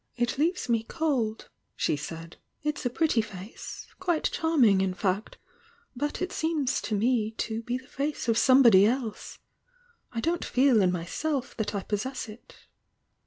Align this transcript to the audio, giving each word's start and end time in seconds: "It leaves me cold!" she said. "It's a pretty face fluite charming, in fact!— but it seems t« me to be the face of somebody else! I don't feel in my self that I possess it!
"It 0.15 0.39
leaves 0.39 0.67
me 0.67 0.81
cold!" 0.81 1.47
she 1.75 1.95
said. 1.95 2.37
"It's 2.63 2.87
a 2.87 2.89
pretty 2.89 3.21
face 3.21 3.85
fluite 4.01 4.31
charming, 4.31 4.81
in 4.81 4.95
fact!— 4.95 5.37
but 5.95 6.23
it 6.23 6.31
seems 6.31 6.81
t« 6.81 6.95
me 6.95 7.29
to 7.37 7.61
be 7.61 7.77
the 7.77 7.85
face 7.87 8.27
of 8.27 8.35
somebody 8.35 8.87
else! 8.87 9.37
I 10.11 10.19
don't 10.19 10.43
feel 10.43 10.81
in 10.81 10.91
my 10.91 11.05
self 11.05 11.55
that 11.57 11.75
I 11.75 11.83
possess 11.83 12.27
it! 12.27 12.55